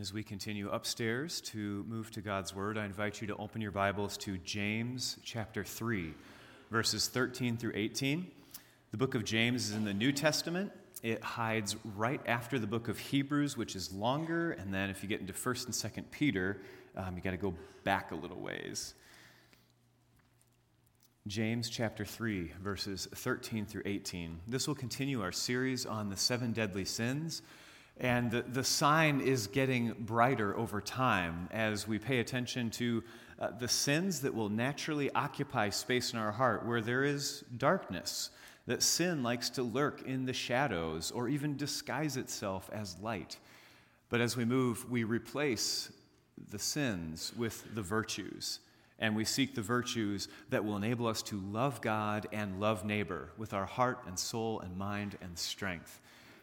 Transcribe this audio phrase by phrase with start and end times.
[0.00, 3.60] And as we continue upstairs to move to God's Word, I invite you to open
[3.60, 6.14] your Bibles to James chapter 3,
[6.70, 8.26] verses 13 through 18.
[8.92, 10.72] The book of James is in the New Testament.
[11.02, 14.52] It hides right after the book of Hebrews, which is longer.
[14.52, 16.62] And then if you get into 1st and 2nd Peter,
[16.96, 17.52] um, you got to go
[17.84, 18.94] back a little ways.
[21.26, 24.40] James chapter 3, verses 13 through 18.
[24.48, 27.42] This will continue our series on the seven deadly sins.
[28.00, 33.04] And the, the sign is getting brighter over time as we pay attention to
[33.38, 38.30] uh, the sins that will naturally occupy space in our heart where there is darkness,
[38.66, 43.38] that sin likes to lurk in the shadows or even disguise itself as light.
[44.08, 45.92] But as we move, we replace
[46.50, 48.60] the sins with the virtues
[48.98, 53.30] and we seek the virtues that will enable us to love God and love neighbor
[53.38, 56.00] with our heart and soul and mind and strength.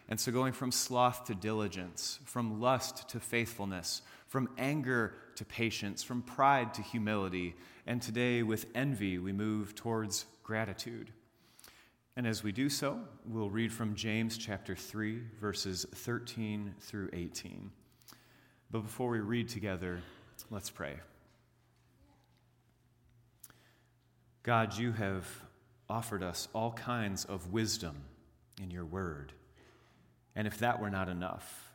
[0.09, 6.01] And so, going from sloth to diligence, from lust to faithfulness, from anger to patience,
[6.01, 11.11] from pride to humility, and today with envy, we move towards gratitude.
[12.15, 17.69] And as we do so, we'll read from James chapter 3, verses 13 through 18.
[18.71, 20.01] But before we read together,
[20.49, 20.95] let's pray.
[24.41, 25.27] God, you have
[25.89, 27.97] offered us all kinds of wisdom
[28.61, 29.33] in your word.
[30.37, 31.71] And if that were not enough,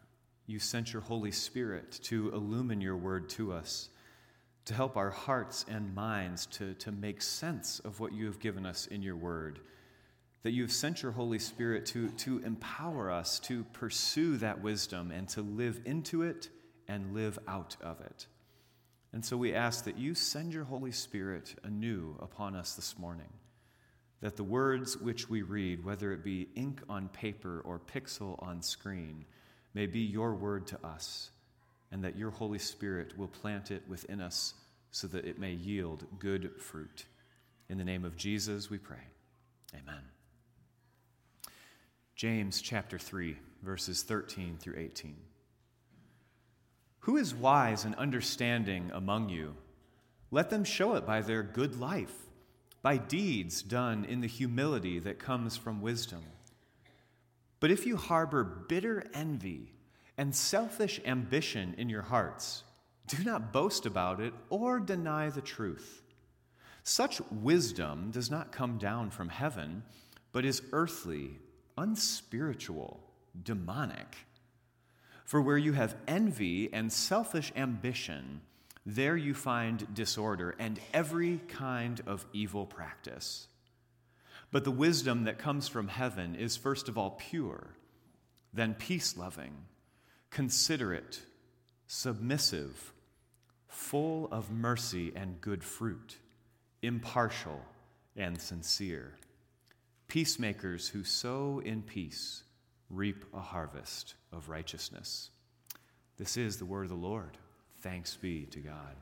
[0.46, 3.88] you sent your Holy Spirit to illumine your word to us,
[4.66, 8.64] to help our hearts and minds to, to make sense of what you have given
[8.64, 9.58] us in your word.
[10.44, 15.10] That you have sent your Holy Spirit to, to empower us to pursue that wisdom
[15.10, 16.48] and to live into it
[16.86, 18.26] and live out of it.
[19.12, 23.32] And so we ask that you send your Holy Spirit anew upon us this morning,
[24.22, 28.62] that the words which we read, whether it be ink on paper or pixel on
[28.62, 29.24] screen,
[29.74, 31.30] may be your word to us,
[31.90, 34.54] and that your Holy Spirit will plant it within us
[34.92, 37.04] so that it may yield good fruit.
[37.68, 39.02] In the name of Jesus, we pray.
[39.74, 40.02] Amen.
[42.14, 45.16] James chapter 3, verses 13 through 18.
[47.00, 49.56] Who is wise and understanding among you?
[50.30, 52.14] Let them show it by their good life,
[52.82, 56.22] by deeds done in the humility that comes from wisdom.
[57.60, 59.72] But if you harbor bitter envy
[60.18, 62.64] and selfish ambition in your hearts,
[63.06, 66.02] do not boast about it or deny the truth.
[66.82, 69.84] Such wisdom does not come down from heaven,
[70.32, 71.38] but is earthly,
[71.78, 73.00] unspiritual,
[73.40, 74.16] demonic.
[75.24, 78.40] For where you have envy and selfish ambition,
[78.84, 83.46] there you find disorder and every kind of evil practice.
[84.50, 87.74] But the wisdom that comes from heaven is first of all pure,
[88.52, 89.54] then peace loving,
[90.30, 91.20] considerate,
[91.86, 92.92] submissive,
[93.68, 96.18] full of mercy and good fruit,
[96.82, 97.60] impartial
[98.16, 99.14] and sincere.
[100.08, 102.42] Peacemakers who sow in peace
[102.90, 105.30] reap a harvest of righteousness.
[106.18, 107.38] This is the word of the Lord.
[107.82, 108.94] Thanks be to God.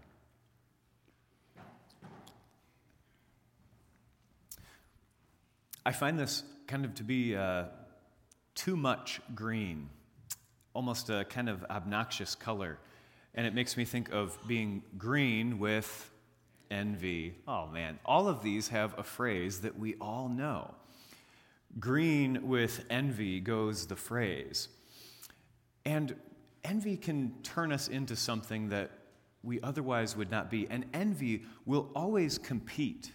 [5.84, 7.64] I find this kind of to be uh,
[8.54, 9.90] too much green,
[10.72, 12.78] almost a kind of obnoxious color.
[13.34, 16.10] And it makes me think of being green with
[16.70, 17.34] envy.
[17.46, 20.74] Oh man, all of these have a phrase that we all know.
[21.78, 24.68] Green with envy goes the phrase.
[25.84, 26.16] And
[26.64, 28.90] envy can turn us into something that
[29.42, 30.66] we otherwise would not be.
[30.68, 33.12] And envy will always compete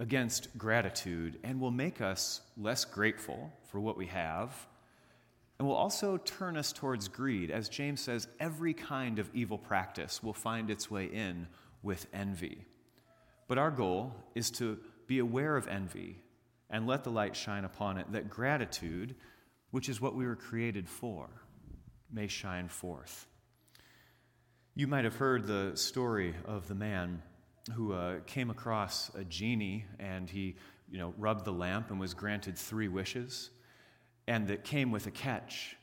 [0.00, 4.66] against gratitude and will make us less grateful for what we have
[5.58, 7.50] and will also turn us towards greed.
[7.50, 11.46] As James says, every kind of evil practice will find its way in
[11.84, 12.64] with envy.
[13.46, 16.18] But our goal is to be aware of envy
[16.68, 19.14] and let the light shine upon it, that gratitude,
[19.70, 21.28] which is what we were created for,
[22.12, 23.26] may shine forth.
[24.74, 27.22] You might have heard the story of the man
[27.74, 30.56] who uh, came across a genie and he
[30.92, 33.50] you know, rubbed the lamp and was granted three wishes,
[34.26, 35.76] and that came with a catch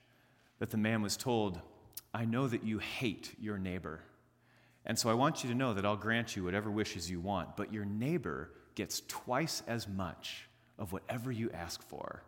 [0.60, 1.60] that the man was told,
[2.14, 4.02] I know that you hate your neighbor.
[4.86, 7.58] And so I want you to know that I'll grant you whatever wishes you want,
[7.58, 12.24] but your neighbor gets twice as much of whatever you ask for.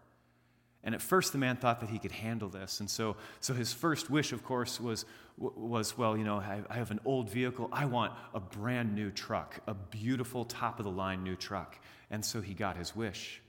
[0.83, 2.79] And at first, the man thought that he could handle this.
[2.79, 5.05] And so, so his first wish, of course, was,
[5.37, 7.69] was well, you know, I, I have an old vehicle.
[7.71, 11.77] I want a brand new truck, a beautiful, top of the line new truck.
[12.09, 13.41] And so he got his wish.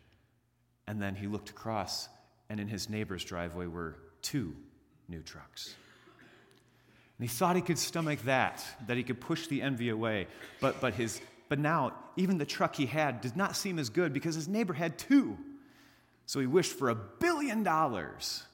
[0.86, 2.08] And then he looked across,
[2.50, 4.54] and in his neighbor's driveway were two
[5.08, 5.74] new trucks.
[7.18, 10.26] And he thought he could stomach that, that he could push the envy away.
[10.60, 14.12] But, but, his, but now, even the truck he had did not seem as good
[14.12, 15.38] because his neighbor had two.
[16.32, 18.44] So he wished for a billion dollars.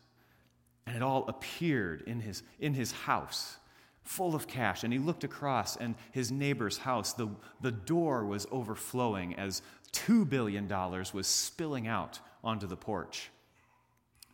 [0.85, 3.57] And it all appeared in his, in his house,
[4.03, 4.83] full of cash.
[4.83, 7.29] And he looked across, and his neighbor's house, the,
[7.61, 13.31] the door was overflowing as $2 billion was spilling out onto the porch.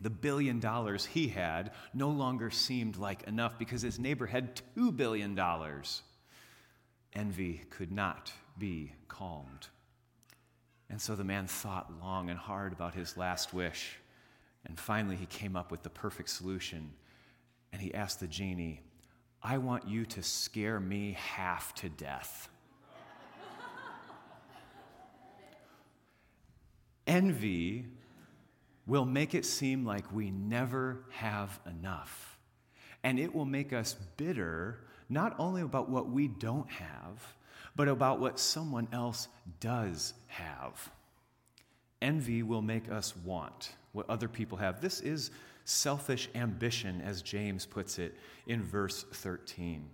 [0.00, 4.90] The billion dollars he had no longer seemed like enough because his neighbor had two
[4.90, 6.00] billion dollars.
[7.12, 9.68] Envy could not be calmed.
[10.90, 13.96] And so the man thought long and hard about his last wish.
[14.66, 16.92] And finally, he came up with the perfect solution.
[17.72, 18.82] And he asked the genie,
[19.42, 22.48] I want you to scare me half to death.
[27.06, 27.86] Envy
[28.86, 32.38] will make it seem like we never have enough.
[33.02, 37.34] And it will make us bitter, not only about what we don't have,
[37.76, 39.28] but about what someone else
[39.60, 40.90] does have.
[42.00, 44.80] Envy will make us want what other people have.
[44.80, 45.30] This is
[45.64, 48.14] selfish ambition, as James puts it
[48.46, 49.88] in verse 13.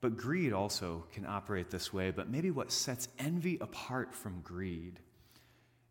[0.00, 4.98] But greed also can operate this way, but maybe what sets envy apart from greed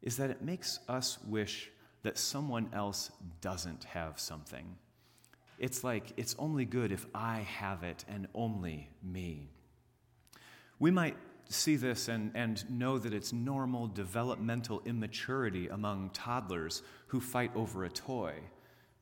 [0.02, 1.69] is that it makes us wish
[2.04, 3.12] that someone else
[3.42, 4.78] doesn't have something.
[5.60, 9.50] It's like it's only good if I have it and only me.
[10.80, 11.18] We might
[11.50, 17.84] see this and, and know that it's normal developmental immaturity among toddlers who fight over
[17.84, 18.36] a toy.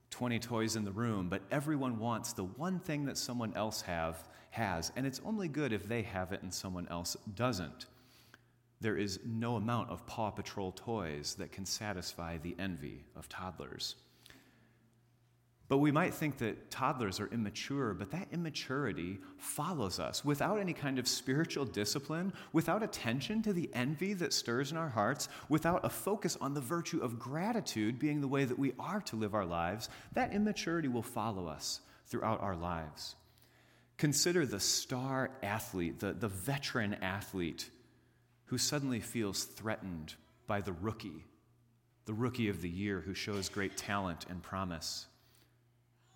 [0.10, 4.28] 20 toys in the room, but everyone wants the one thing that someone else have,
[4.52, 7.88] has, and it's only good if they have it and someone else doesn't.
[8.80, 13.96] There is no amount of Paw Patrol toys that can satisfy the envy of toddlers.
[15.70, 20.72] But we might think that toddlers are immature, but that immaturity follows us without any
[20.72, 25.84] kind of spiritual discipline, without attention to the envy that stirs in our hearts, without
[25.84, 29.36] a focus on the virtue of gratitude being the way that we are to live
[29.36, 29.90] our lives.
[30.14, 33.18] That immaturity will follow us throughout our lives.
[33.98, 37.70] Consider the star athlete, the, the veteran athlete
[38.46, 40.14] who suddenly feels threatened
[40.46, 41.26] by the rookie,
[42.06, 45.08] the rookie of the year who shows great talent and promise.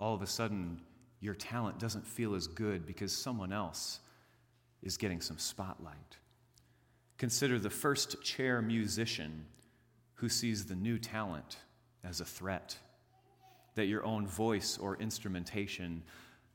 [0.01, 0.81] All of a sudden,
[1.19, 3.99] your talent doesn't feel as good because someone else
[4.81, 6.17] is getting some spotlight.
[7.19, 9.45] Consider the first chair musician
[10.15, 11.57] who sees the new talent
[12.03, 12.75] as a threat,
[13.75, 16.01] that your own voice or instrumentation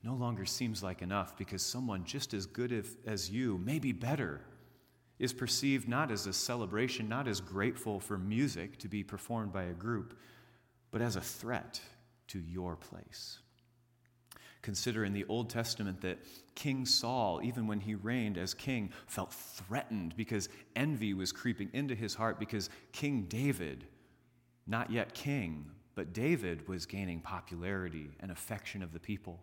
[0.02, 4.40] no longer seems like enough because someone just as good if, as you, maybe better,
[5.20, 9.62] is perceived not as a celebration, not as grateful for music to be performed by
[9.64, 10.18] a group,
[10.90, 11.80] but as a threat
[12.28, 13.38] to your place.
[14.62, 16.18] Consider in the Old Testament that
[16.56, 21.94] King Saul, even when he reigned as king, felt threatened because envy was creeping into
[21.94, 23.84] his heart because King David,
[24.66, 29.40] not yet king, but David was gaining popularity and affection of the people.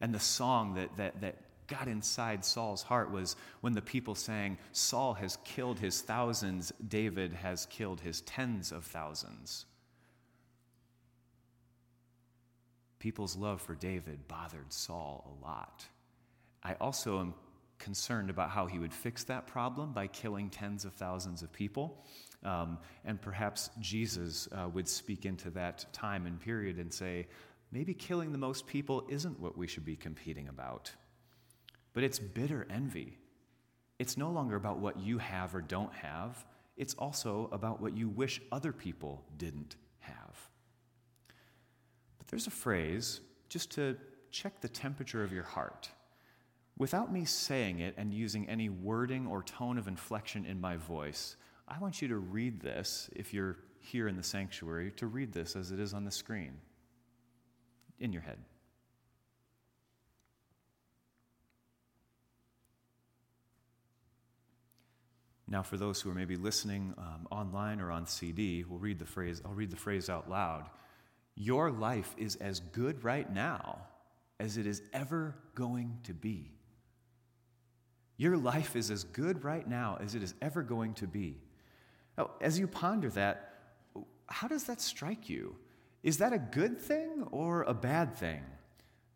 [0.00, 1.36] And the song that, that, that
[1.66, 7.32] got inside Saul's heart was when the people sang, Saul has killed his thousands, David
[7.32, 9.66] has killed his tens of thousands.
[12.98, 15.86] People's love for David bothered Saul a lot.
[16.62, 17.34] I also am
[17.78, 22.04] concerned about how he would fix that problem by killing tens of thousands of people.
[22.44, 27.26] Um, and perhaps Jesus uh, would speak into that time and period and say,
[27.70, 30.90] maybe killing the most people isn't what we should be competing about.
[31.92, 33.18] But it's bitter envy.
[33.98, 36.44] It's no longer about what you have or don't have,
[36.76, 40.48] it's also about what you wish other people didn't have.
[42.28, 43.96] There's a phrase just to
[44.30, 45.90] check the temperature of your heart.
[46.76, 51.36] Without me saying it and using any wording or tone of inflection in my voice,
[51.66, 55.56] I want you to read this, if you're here in the sanctuary, to read this
[55.56, 56.52] as it is on the screen
[57.98, 58.38] in your head.
[65.50, 69.06] Now, for those who are maybe listening um, online or on CD, we'll read the
[69.06, 70.66] phrase, I'll read the phrase out loud.
[71.40, 73.78] Your life is as good right now
[74.40, 76.50] as it is ever going to be.
[78.16, 81.36] Your life is as good right now as it is ever going to be.
[82.16, 83.54] Now, as you ponder that,
[84.26, 85.54] how does that strike you?
[86.02, 88.42] Is that a good thing or a bad thing?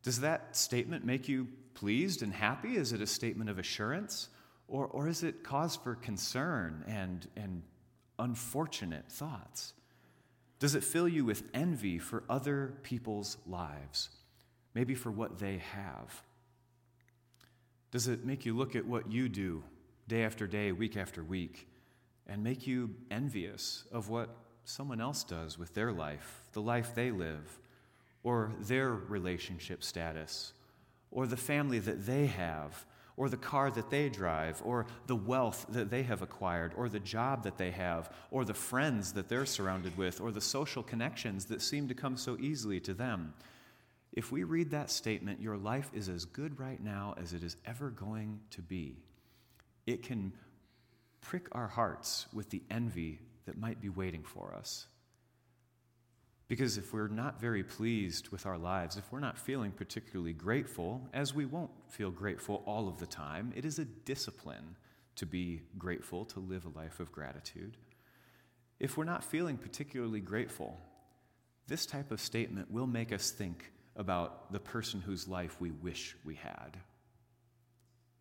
[0.05, 2.77] Does that statement make you pleased and happy?
[2.77, 4.29] Is it a statement of assurance?
[4.69, 7.65] Or, or is it cause for concern and, and
[8.21, 9.75] unfortunate thoughts?
[10.63, 14.11] Does it fill you with envy for other people's lives?
[14.75, 16.23] maybe for what they have?
[17.91, 19.63] Does it make you look at what you do
[20.09, 21.69] day after day, week after week,
[22.27, 24.31] and make you envious of what
[24.65, 27.59] someone else does with their life, the life they live,
[28.23, 30.53] or their relationship status,
[31.11, 32.87] or the family that they have,
[33.23, 36.99] or the car that they drive, or the wealth that they have acquired, or the
[36.99, 41.45] job that they have, or the friends that they're surrounded with, or the social connections
[41.45, 43.33] that seem to come so easily to them.
[44.13, 47.57] If we read that statement, your life is as good right now as it is
[47.65, 48.97] ever going to be,
[49.87, 50.33] it can
[51.21, 54.89] prick our hearts with the envy that might be waiting for us.
[56.53, 61.09] Because if we're not very pleased with our lives, if we're not feeling particularly grateful,
[61.15, 64.77] as we won't feel grateful all of the time, it is a discipline
[65.17, 67.79] to be grateful, to live a life of gratitude.
[68.79, 70.79] If we're not feeling particularly grateful,
[71.69, 76.15] this type of statement will make us think about the person whose life we wish
[76.23, 76.77] we had.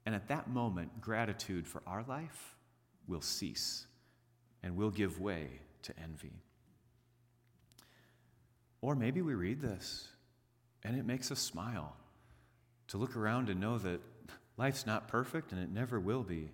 [0.05, 2.55] And at that moment, gratitude for our life
[3.09, 3.87] will cease
[4.63, 5.49] and will give way
[5.81, 6.31] to envy.
[8.81, 10.07] Or maybe we read this
[10.83, 11.95] and it makes us smile
[12.87, 14.01] to look around and know that
[14.57, 16.49] life's not perfect and it never will be,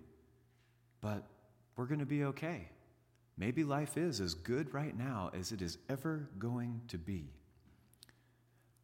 [1.00, 1.24] but
[1.76, 2.68] we're going to be okay.
[3.36, 7.30] Maybe life is as good right now as it is ever going to be.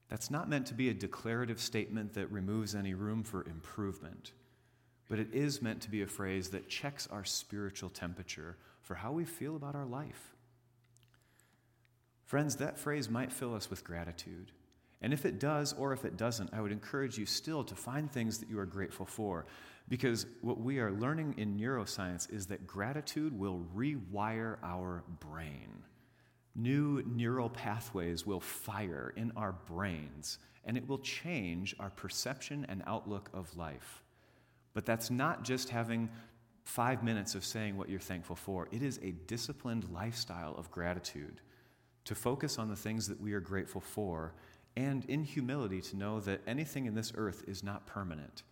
[0.09, 4.33] That's not meant to be a declarative statement that removes any room for improvement,
[5.09, 9.13] but it is meant to be a phrase that checks our spiritual temperature for how
[9.13, 10.34] we feel about our life.
[12.25, 14.51] Friends, that phrase might fill us with gratitude.
[15.03, 18.11] And if it does, or if it doesn't, I would encourage you still to find
[18.11, 19.45] things that you are grateful for.
[19.89, 25.69] Because what we are learning in neuroscience is that gratitude will rewire our brain.
[26.57, 32.83] New neural pathways will fire in our brains, and it will change our perception and
[32.87, 34.03] outlook of life.
[34.73, 36.09] But that's not just having
[36.63, 41.43] five minutes of saying what you're thankful for, it is a disciplined lifestyle of gratitude
[42.05, 44.35] to focus on the things that we are grateful for,
[44.77, 48.43] and in humility to know that anything in this earth is not permanent.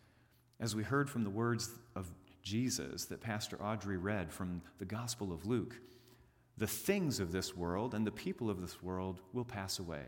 [0.60, 2.10] As we heard from the words of
[2.42, 5.76] Jesus that Pastor Audrey read from the Gospel of Luke,
[6.56, 10.04] the things of this world and the people of this world will pass away.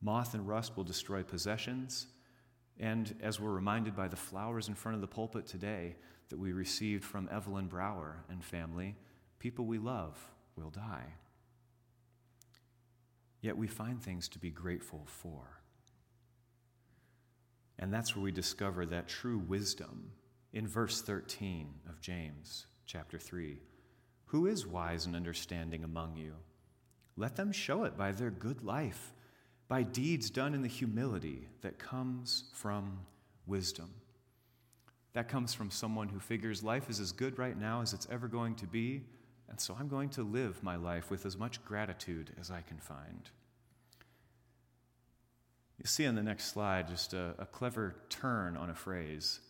[0.00, 2.06] Moth and rust will destroy possessions,
[2.78, 5.96] and as we're reminded by the flowers in front of the pulpit today
[6.28, 8.94] that we received from Evelyn Brower and family,
[9.38, 10.16] people we love
[10.56, 11.06] will die.
[13.48, 15.62] Yet we find things to be grateful for.
[17.78, 20.12] And that's where we discover that true wisdom
[20.52, 23.56] in verse 13 of James chapter 3.
[24.26, 26.34] Who is wise and understanding among you?
[27.16, 29.14] Let them show it by their good life,
[29.66, 32.98] by deeds done in the humility that comes from
[33.46, 33.94] wisdom.
[35.14, 38.28] That comes from someone who figures life is as good right now as it's ever
[38.28, 39.04] going to be,
[39.48, 42.76] and so I'm going to live my life with as much gratitude as I can
[42.76, 43.30] find.
[45.78, 49.40] You see on the next slide just a, a clever turn on a phrase.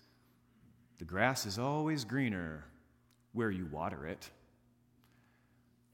[0.99, 2.65] The grass is always greener
[3.33, 4.31] where you water it.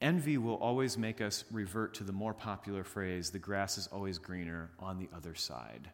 [0.00, 4.18] Envy will always make us revert to the more popular phrase, the grass is always
[4.18, 5.90] greener on the other side.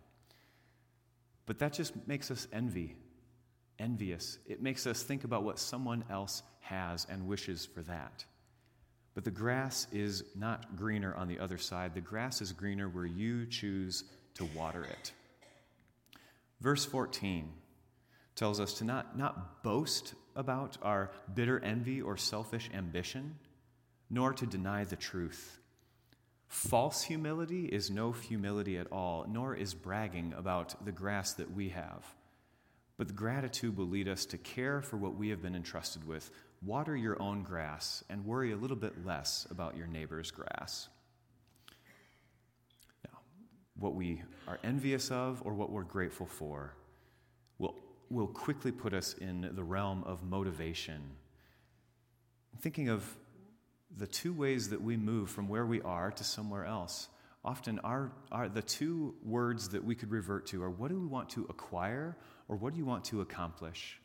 [1.46, 2.96] But that just makes us envy
[3.80, 4.38] envious.
[4.46, 8.24] It makes us think about what someone else has and wishes for that.
[9.14, 11.94] But the grass is not greener on the other side.
[11.94, 14.04] The grass is greener where you choose
[14.40, 15.12] to water it.
[16.60, 17.52] Verse 14
[18.34, 23.36] tells us to not, not boast about our bitter envy or selfish ambition,
[24.08, 25.58] nor to deny the truth.
[26.48, 31.68] False humility is no humility at all, nor is bragging about the grass that we
[31.68, 32.04] have.
[32.96, 36.30] But gratitude will lead us to care for what we have been entrusted with.
[36.62, 40.88] Water your own grass and worry a little bit less about your neighbor's grass.
[43.80, 46.76] What we are envious of or what we're grateful for
[47.58, 47.74] will,
[48.10, 51.00] will quickly put us in the realm of motivation.
[52.60, 53.04] Thinking of
[53.96, 57.08] the two ways that we move from where we are to somewhere else
[57.44, 61.06] often our, our, the two words that we could revert to are what do we
[61.06, 62.16] want to acquire
[62.48, 64.00] or what do you want to accomplish?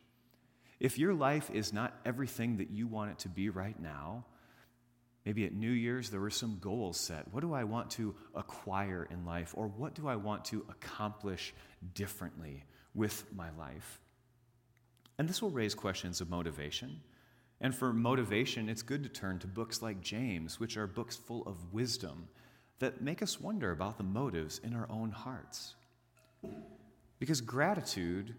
[0.80, 4.26] If your life is not everything that you want it to be right now,
[5.26, 7.34] maybe at New Year's there were some goals set.
[7.34, 9.54] What do I want to acquire in life?
[9.56, 11.54] Or what do I want to accomplish
[11.94, 12.64] differently
[12.94, 14.00] with my life?
[15.18, 17.02] And this will raise questions of motivation.
[17.62, 21.44] And for motivation, it's good to turn to books like James, which are books full
[21.48, 22.28] of wisdom
[22.80, 25.76] that make us wonder about the motives in our own hearts.
[27.18, 28.36] Because gratitude,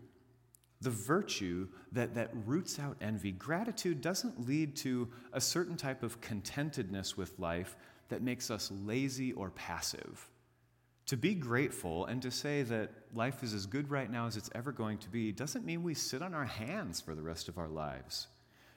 [0.80, 6.20] the virtue that, that roots out envy, gratitude doesn't lead to a certain type of
[6.20, 7.76] contentedness with life
[8.08, 10.28] that makes us lazy or passive.
[11.06, 14.50] To be grateful and to say that life is as good right now as it's
[14.54, 17.58] ever going to be doesn't mean we sit on our hands for the rest of
[17.58, 18.26] our lives.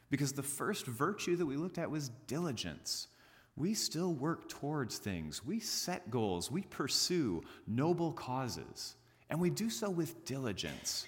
[0.09, 3.07] Because the first virtue that we looked at was diligence.
[3.55, 8.95] We still work towards things, we set goals, we pursue noble causes,
[9.29, 11.05] and we do so with diligence.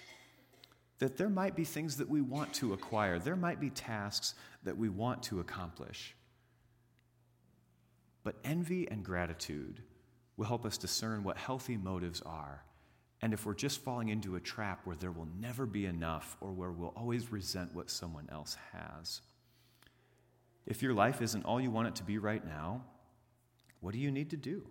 [0.98, 4.76] That there might be things that we want to acquire, there might be tasks that
[4.76, 6.14] we want to accomplish.
[8.22, 9.82] But envy and gratitude
[10.36, 12.64] will help us discern what healthy motives are.
[13.20, 16.52] And if we're just falling into a trap where there will never be enough or
[16.52, 19.20] where we'll always resent what someone else has.
[20.66, 22.82] If your life isn't all you want it to be right now,
[23.80, 24.62] what do you need to do?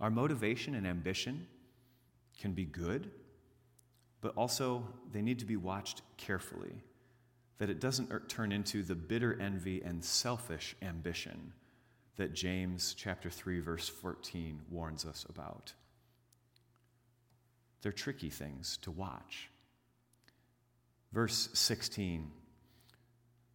[0.00, 1.46] Our motivation and ambition
[2.38, 3.10] can be good,
[4.20, 6.82] but also they need to be watched carefully,
[7.58, 11.52] that it doesn't er, turn into the bitter envy and selfish ambition
[12.16, 15.72] that James chapter 3 verse 14 warns us about.
[17.82, 19.48] They're tricky things to watch.
[21.12, 22.30] Verse 16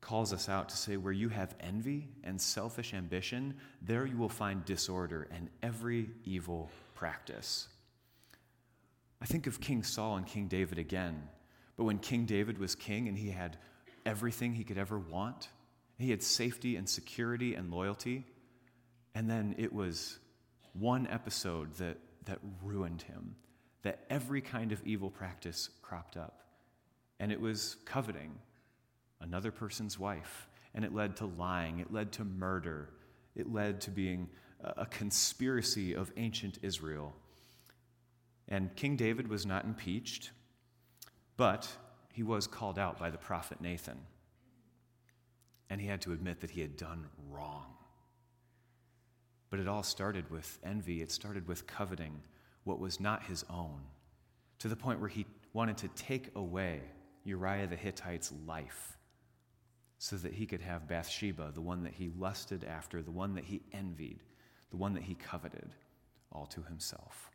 [0.02, 4.30] calls us out to say, Where you have envy and selfish ambition, there you will
[4.30, 7.68] find disorder and every evil practice.
[9.26, 11.28] I think of King Saul and King David again.
[11.78, 13.58] But when King David was king and he had
[14.06, 15.50] everything he could ever want,
[15.98, 18.24] he had safety and security and loyalty,
[19.16, 20.20] and then it was
[20.74, 23.36] one episode that, that ruined him,
[23.82, 26.42] that every kind of evil practice cropped up.
[27.20, 28.36] And it was coveting
[29.22, 30.48] another person's wife.
[30.76, 32.92] And it led to lying, it led to murder,
[33.36, 34.30] it led to being
[34.62, 37.16] a conspiracy of ancient Israel.
[38.48, 40.32] And King David was not impeached,
[41.38, 41.68] but
[42.14, 43.98] he was called out by the prophet Nathan.
[45.70, 47.74] And he had to admit that he had done wrong.
[49.50, 52.22] But it all started with envy, it started with coveting
[52.64, 53.82] what was not his own,
[54.60, 56.82] to the point where he wanted to take away
[57.24, 58.98] Uriah the Hittite's life
[59.98, 63.46] so that he could have Bathsheba, the one that he lusted after, the one that
[63.46, 64.22] he envied,
[64.70, 65.74] the one that he coveted,
[66.32, 67.32] all to himself.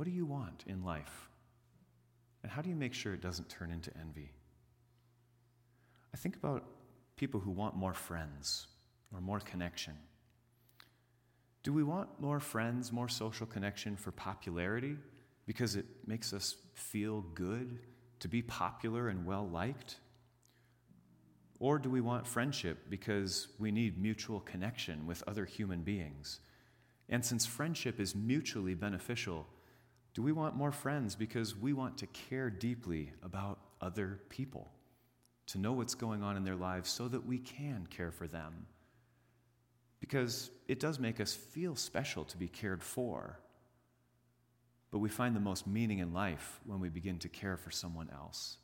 [0.00, 1.28] What do you want in life?
[2.42, 4.32] And how do you make sure it doesn't turn into envy?
[6.14, 6.64] I think about
[7.16, 8.66] people who want more friends
[9.12, 9.92] or more connection?
[11.62, 14.96] Do we want more friends, more social connection for popularity
[15.44, 17.78] because it makes us feel good
[18.20, 19.96] to be popular and well liked?
[21.58, 26.40] Or do we want friendship because we need mutual connection with other human beings?
[27.10, 29.46] And since friendship is mutually beneficial,
[30.14, 34.70] do we want more friends because we want to care deeply about other people?
[35.50, 38.66] to know what's going on in their lives so that we can care for them.
[39.98, 43.40] Because it does make us feel special to be cared for.
[44.92, 48.08] But we find the most meaning in life when we begin to care for someone
[48.12, 48.58] else,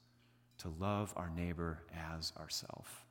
[0.58, 1.82] to love our neighbor
[2.14, 3.04] as ourself.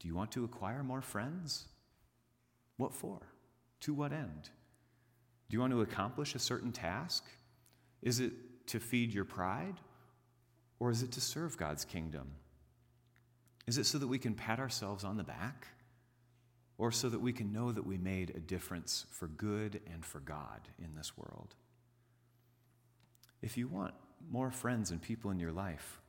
[0.00, 1.68] Do you want to acquire more friends?
[2.78, 3.20] What for?
[3.82, 4.50] To what end?
[5.50, 7.24] Do you want to accomplish a certain task?
[8.02, 8.32] Is it
[8.68, 9.74] to feed your pride?
[10.78, 12.28] Or is it to serve God's kingdom?
[13.66, 15.66] Is it so that we can pat ourselves on the back?
[16.78, 20.20] Or so that we can know that we made a difference for good and for
[20.20, 21.56] God in this world?
[23.42, 23.94] If you want
[24.30, 26.00] more friends and people in your life,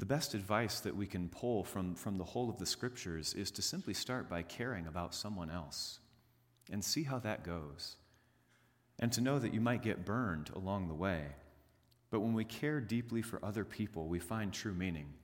[0.00, 3.52] the best advice that we can pull from, from the whole of the scriptures is
[3.52, 6.00] to simply start by caring about someone else
[6.72, 7.96] and see how that goes.
[9.00, 11.24] And to know that you might get burned along the way.
[12.10, 15.14] But when we care deeply for other people, we find true meaning.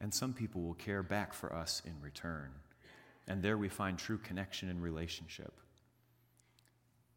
[0.00, 2.50] And some people will care back for us in return.
[3.28, 5.52] And there we find true connection and relationship.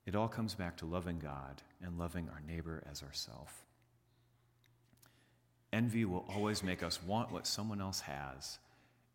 [0.06, 3.66] It all comes back to loving God and loving our neighbor as ourself.
[5.72, 8.60] Envy will always make us want what someone else has,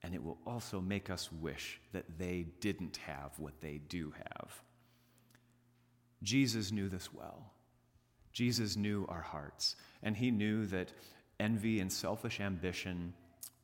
[0.02, 4.60] and it will also make us wish that they didn't have what they do have.
[6.22, 7.52] Jesus knew this well.
[8.32, 10.92] Jesus knew our hearts, and he knew that
[11.40, 13.14] envy and selfish ambition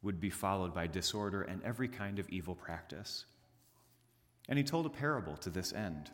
[0.02, 3.24] would be followed by disorder and every kind of evil practice.
[4.48, 6.10] And he told a parable to this end.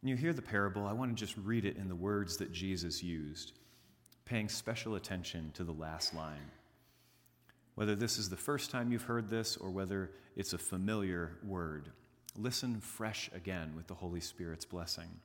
[0.00, 2.52] When you hear the parable, I want to just read it in the words that
[2.52, 3.52] Jesus used,
[4.24, 6.50] paying special attention to the last line.
[7.74, 11.90] Whether this is the first time you've heard this or whether it's a familiar word,
[12.36, 15.20] listen fresh again with the Holy Spirit's blessing.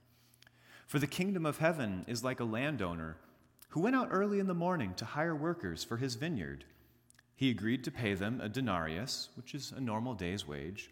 [0.85, 3.17] For the kingdom of heaven is like a landowner
[3.69, 6.65] who went out early in the morning to hire workers for his vineyard.
[7.35, 10.89] He agreed to pay them a denarius, which is a normal day's wage.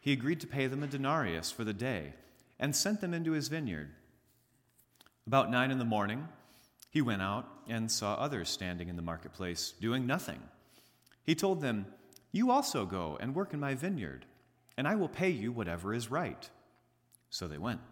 [0.00, 2.12] He agreed to pay them a denarius for the day
[2.58, 3.90] and sent them into his vineyard.
[5.26, 6.28] About nine in the morning,
[6.90, 10.40] he went out and saw others standing in the marketplace doing nothing.
[11.24, 11.86] He told them,
[12.32, 14.26] You also go and work in my vineyard,
[14.80, 16.48] and I will pay you whatever is right.
[17.28, 17.82] So they went.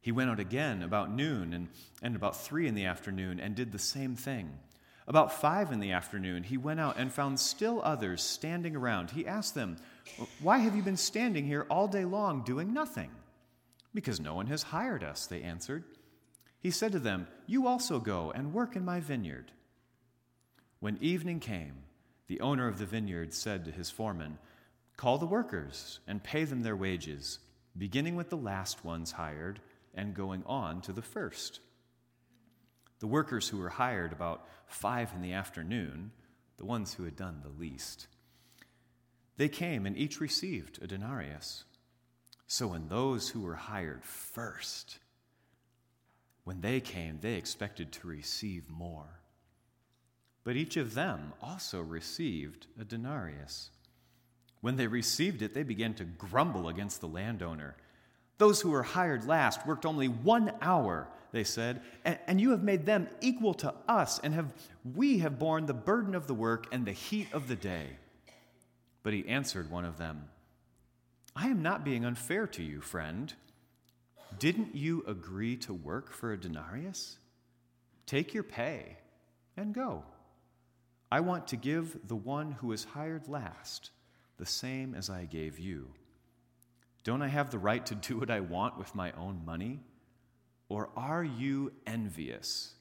[0.00, 1.66] He went out again about noon and,
[2.00, 4.56] and about three in the afternoon and did the same thing.
[5.08, 9.10] About five in the afternoon, he went out and found still others standing around.
[9.10, 9.78] He asked them,
[10.40, 13.10] Why have you been standing here all day long doing nothing?
[13.92, 15.82] Because no one has hired us, they answered.
[16.60, 19.50] He said to them, You also go and work in my vineyard.
[20.78, 21.82] When evening came,
[22.28, 24.38] the owner of the vineyard said to his foreman,
[25.00, 27.38] Call the workers and pay them their wages,
[27.78, 29.58] beginning with the last ones hired
[29.94, 31.60] and going on to the first.
[32.98, 36.10] The workers who were hired about five in the afternoon,
[36.58, 38.08] the ones who had done the least,
[39.38, 41.64] they came and each received a denarius.
[42.46, 44.98] So when those who were hired first,
[46.44, 49.20] when they came, they expected to receive more.
[50.44, 53.70] But each of them also received a denarius.
[54.60, 57.76] When they received it, they began to grumble against the landowner.
[58.38, 62.86] Those who were hired last worked only one hour, they said, and, you have made
[62.86, 64.52] them equal to us, and have,
[64.94, 67.98] we have borne the burden of the work and the heat of the day.
[69.02, 70.28] But he answered one of them,
[71.34, 73.32] I am not being unfair to you, friend.
[74.38, 77.16] Didn't you agree to work for a denarius?
[78.06, 78.96] Take your pay
[79.56, 80.04] and go.
[81.10, 83.90] I want to give the one who is hired last
[84.40, 85.88] the same as I gave you.
[87.04, 89.80] Don't I have the right to do what I want with my own money?
[90.70, 92.72] Or are you envious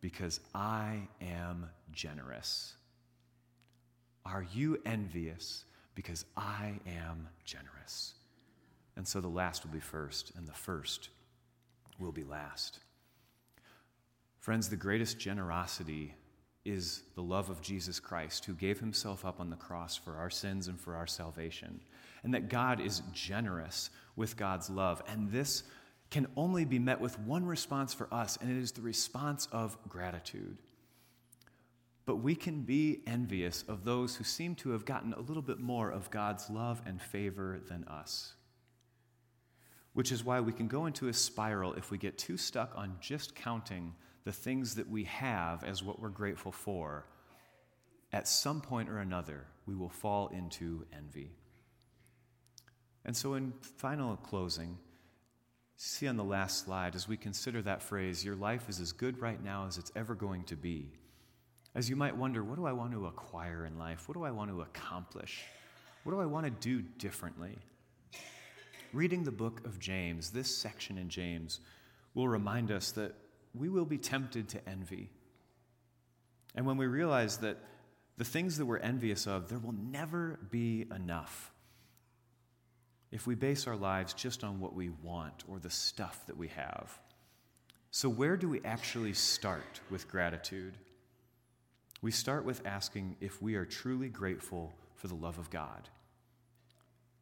[0.00, 2.74] because I am generous?
[4.24, 5.64] Are you envious
[5.94, 8.14] because I am generous?
[8.96, 11.10] And so the last will be first, and the first
[12.00, 12.80] will be last.
[14.40, 16.14] Friends, the greatest generosity
[16.66, 20.30] is the love of Jesus Christ, who gave himself up on the cross for our
[20.30, 21.80] sins and for our salvation.
[22.22, 25.02] And that God is generous with God's love.
[25.08, 25.62] And this
[26.10, 29.76] can only be met with one response for us, and it is the response of
[29.88, 30.58] gratitude.
[32.04, 35.58] But we can be envious of those who seem to have gotten a little bit
[35.58, 38.34] more of God's love and favor than us
[39.96, 42.94] which is why we can go into a spiral if we get too stuck on
[43.00, 43.94] just counting
[44.26, 47.06] the things that we have as what we're grateful for.
[48.12, 51.30] At some point or another, we will fall into envy.
[53.04, 54.78] And so, in final closing,
[55.76, 59.22] see on the last slide, as we consider that phrase, your life is as good
[59.22, 60.90] right now as it's ever going to be.
[61.76, 64.08] As you might wonder, what do I want to acquire in life?
[64.08, 65.44] What do I want to accomplish?
[66.02, 67.58] What do I want to do differently?
[68.92, 71.60] reading the book of James, this section in James,
[72.14, 73.14] will remind us that
[73.58, 75.10] we will be tempted to envy.
[76.54, 77.58] And when we realize that
[78.16, 81.52] the things that we're envious of, there will never be enough.
[83.12, 86.48] If we base our lives just on what we want or the stuff that we
[86.48, 86.98] have.
[87.90, 90.76] So, where do we actually start with gratitude?
[92.02, 95.88] We start with asking if we are truly grateful for the love of God.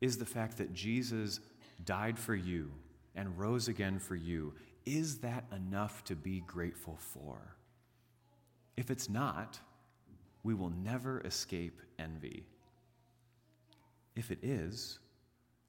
[0.00, 1.40] Is the fact that Jesus
[1.84, 2.70] died for you
[3.14, 4.54] and rose again for you,
[4.86, 7.56] is that enough to be grateful for?
[8.76, 9.58] If it's not,
[10.42, 12.44] we will never escape envy.
[14.16, 14.98] If it is,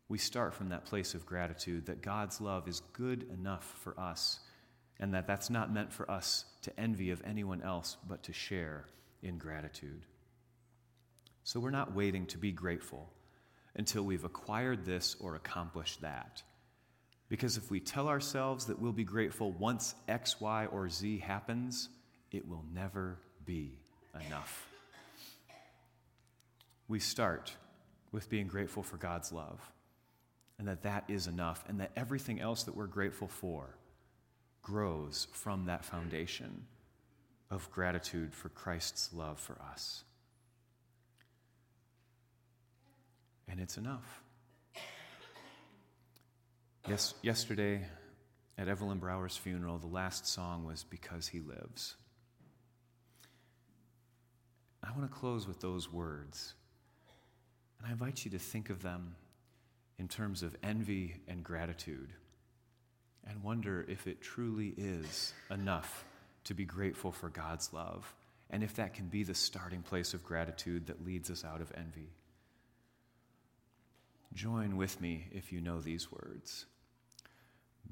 [0.08, 4.40] we start from that place of gratitude that God's love is good enough for us
[5.00, 8.86] and that that's not meant for us to envy of anyone else, but to share
[9.22, 10.06] in gratitude.
[11.44, 13.10] So we're not waiting to be grateful
[13.76, 16.44] until we've acquired this or accomplished that.
[17.28, 21.90] Because if we tell ourselves that we'll be grateful once X, Y, or Z happens,
[22.32, 23.80] it will never be
[24.28, 24.68] enough.
[26.88, 27.52] We start
[28.12, 29.60] with being grateful for God's love,
[30.60, 33.76] and that that is enough, and that everything else that we're grateful for
[34.62, 36.66] grows from that foundation
[37.50, 40.04] of gratitude for Christ's love for us.
[43.48, 44.22] and it's enough.
[46.88, 47.82] Yes, yesterday
[48.60, 51.96] at Evelyn Brower's funeral, the last song was Because He Lives.
[54.84, 56.54] I want to close with those words.
[57.80, 59.16] And I invite you to think of them
[59.98, 62.14] in terms of envy and gratitude
[63.28, 66.06] and wonder if it truly is enough
[66.44, 68.14] to be grateful for God's love
[68.52, 71.72] and if that can be the starting place of gratitude that leads us out of
[71.76, 72.12] envy.
[74.36, 76.68] Join with me if you know these words.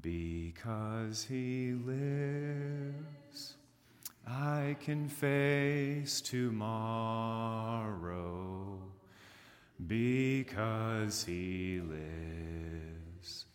[0.00, 3.54] Because he lives,
[4.26, 6.74] I can face tomorrow.
[9.86, 13.46] Because he lives,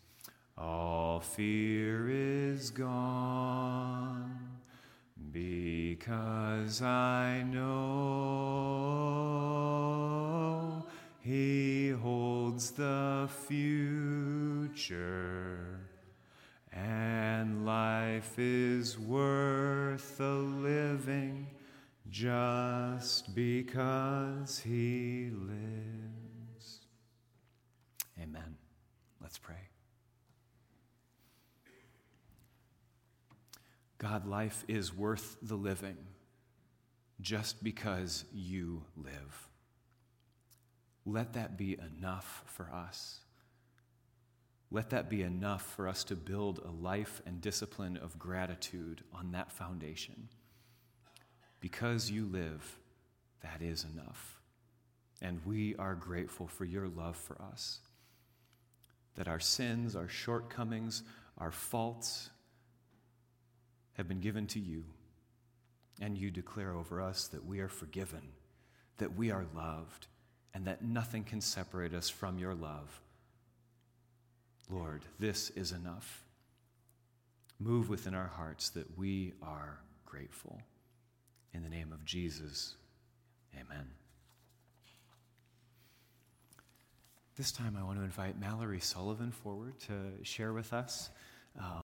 [0.56, 4.36] all fear is gone.
[5.32, 8.70] Because I know
[11.20, 14.90] he holds the future,
[16.72, 21.48] and life is worth the living
[22.08, 26.80] just because he lives.
[28.20, 28.56] Amen.
[29.20, 29.56] Let's pray.
[33.98, 35.96] God, life is worth the living
[37.20, 39.48] just because you live.
[41.04, 43.20] Let that be enough for us.
[44.70, 49.32] Let that be enough for us to build a life and discipline of gratitude on
[49.32, 50.28] that foundation.
[51.60, 52.78] Because you live,
[53.42, 54.40] that is enough.
[55.20, 57.80] And we are grateful for your love for us.
[59.16, 61.02] That our sins, our shortcomings,
[61.36, 62.30] our faults
[63.94, 64.84] have been given to you.
[66.00, 68.22] And you declare over us that we are forgiven,
[68.98, 70.06] that we are loved,
[70.54, 73.02] and that nothing can separate us from your love.
[74.70, 76.22] Lord, this is enough.
[77.58, 80.60] Move within our hearts that we are grateful.
[81.52, 82.74] In the name of Jesus,
[83.54, 83.90] amen.
[87.36, 91.10] This time, I want to invite Mallory Sullivan forward to share with us.
[91.58, 91.80] Um,